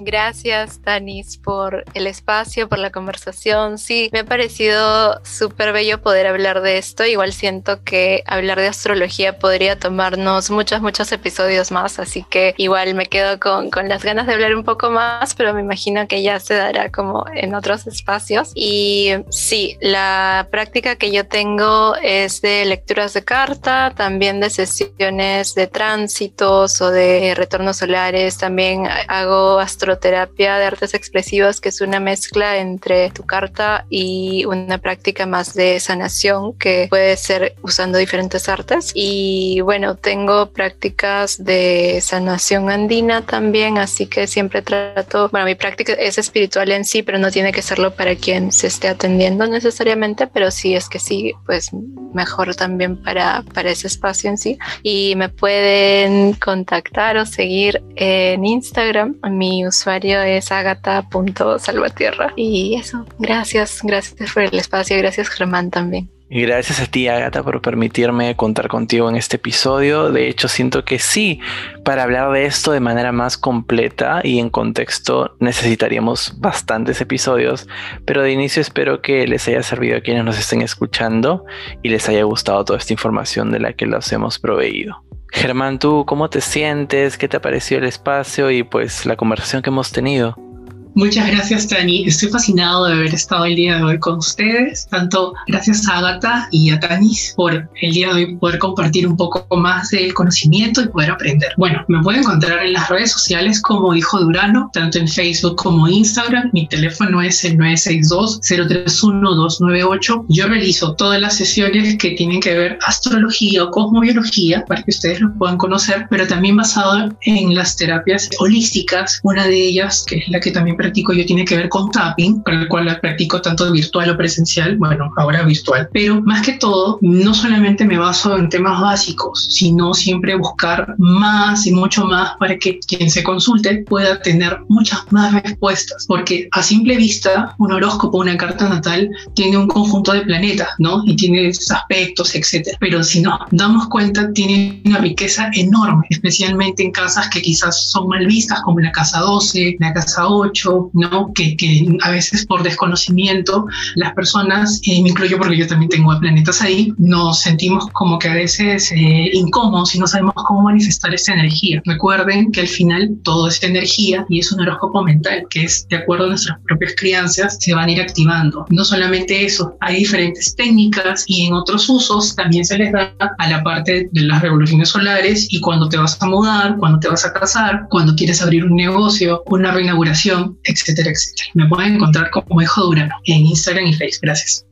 [0.00, 3.78] Gracias, Tanis, por el espacio, por la conversación.
[3.78, 7.04] Sí, me ha parecido súper bello poder hablar de esto.
[7.04, 11.98] Igual siento que hablar de astrología podría tomarnos muchos, muchos episodios más.
[11.98, 15.52] Así que igual me quedo con, con las ganas de hablar un poco más, pero
[15.52, 18.52] me imagino que ya se dará como en otros espacios.
[18.54, 25.56] Y sí, la práctica que yo tengo es de lecturas de carta, también de sesiones
[25.56, 28.38] de tránsitos o de retornos solares.
[28.38, 34.44] También hago astrología astroterapia de artes expresivas, que es una mezcla entre tu carta y
[34.44, 38.92] una práctica más de sanación que puede ser usando diferentes artes.
[38.94, 45.94] Y bueno, tengo prácticas de sanación andina también, así que siempre trato, bueno, mi práctica
[45.94, 50.26] es espiritual en sí, pero no tiene que serlo para quien se esté atendiendo necesariamente,
[50.26, 51.70] pero sí es que sí, pues
[52.12, 54.58] mejor también para, para ese espacio en sí.
[54.82, 59.16] Y me pueden contactar o seguir en Instagram.
[59.30, 62.32] Mi usuario es agata.salvatierra.
[62.36, 66.10] Y eso, gracias, gracias por el espacio, gracias Germán también.
[66.30, 70.12] Y gracias a ti, Agatha, por permitirme contar contigo en este episodio.
[70.12, 71.40] De hecho, siento que sí,
[71.84, 77.66] para hablar de esto de manera más completa y en contexto necesitaríamos bastantes episodios,
[78.04, 81.46] pero de inicio espero que les haya servido a quienes nos estén escuchando
[81.82, 85.02] y les haya gustado toda esta información de la que los hemos proveído.
[85.30, 87.18] Germán, ¿tú cómo te sientes?
[87.18, 90.47] ¿Qué te ha parecido el espacio y pues la conversación que hemos tenido?
[90.94, 92.06] Muchas gracias, Tani.
[92.06, 94.88] Estoy fascinado de haber estado el día de hoy con ustedes.
[94.88, 99.16] Tanto gracias a Agatha y a Tanis por el día de hoy poder compartir un
[99.16, 101.52] poco más del conocimiento y poder aprender.
[101.56, 105.86] Bueno, me pueden encontrar en las redes sociales como Hijo Durano, tanto en Facebook como
[105.88, 106.50] Instagram.
[106.52, 110.24] Mi teléfono es el 962-031-298.
[110.28, 115.20] Yo realizo todas las sesiones que tienen que ver astrología o cosmobiología para que ustedes
[115.20, 119.20] lo puedan conocer, pero también basado en las terapias holísticas.
[119.22, 122.42] Una de ellas, que es la que también practico yo tiene que ver con tapping,
[122.42, 125.88] para el cual la practico tanto virtual o presencial, bueno, ahora virtual.
[125.92, 131.66] Pero más que todo, no solamente me baso en temas básicos, sino siempre buscar más
[131.66, 136.62] y mucho más para que quien se consulte pueda tener muchas más respuestas, porque a
[136.62, 141.02] simple vista, un horóscopo, una carta natal, tiene un conjunto de planetas, ¿no?
[141.04, 142.78] Y tiene aspectos, etcétera.
[142.80, 148.08] Pero si nos damos cuenta, tiene una riqueza enorme, especialmente en casas que quizás son
[148.08, 151.32] mal vistas, como la casa 12, la casa 8, ¿no?
[151.34, 151.56] Que,
[152.02, 153.66] a veces por desconocimiento
[153.96, 158.28] las personas, y me incluyo porque yo también tengo planetas ahí, nos sentimos como que
[158.28, 161.80] a veces eh, incómodos y no sabemos cómo manifestar esa energía.
[161.84, 165.96] Recuerden que al final todo es energía y es un horóscopo mental que es de
[165.96, 168.66] acuerdo a nuestras propias crianzas se van a ir activando.
[168.70, 173.50] No solamente eso, hay diferentes técnicas y en otros usos también se les da a
[173.50, 177.24] la parte de las revoluciones solares y cuando te vas a mudar, cuando te vas
[177.24, 181.50] a casar, cuando quieres abrir un negocio, una reinauguración, etcétera, etcétera.
[181.54, 184.20] Me pueden encontrar como Hijo Durano en Instagram y Facebook.
[184.22, 184.64] Gracias.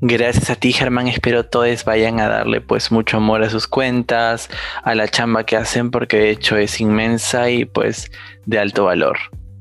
[0.00, 1.08] Gracias a ti, Germán.
[1.08, 4.50] Espero todos vayan a darle pues mucho amor a sus cuentas,
[4.82, 8.10] a la chamba que hacen, porque de hecho es inmensa y pues
[8.44, 9.16] de alto valor.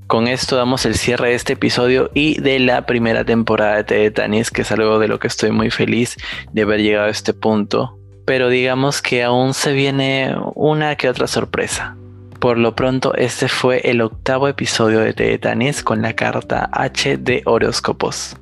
[0.08, 4.52] Con esto damos el cierre de este episodio y de la primera temporada de Tanis,
[4.52, 6.18] que es algo de lo que estoy muy feliz
[6.52, 7.98] de haber llegado a este punto.
[8.26, 11.96] Pero digamos que aún se viene una que otra sorpresa.
[12.44, 17.42] Por lo pronto, este fue el octavo episodio de Tetanis con la carta H de
[17.46, 18.36] horóscopos.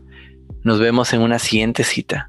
[0.64, 2.28] Nos vemos en una siguiente cita.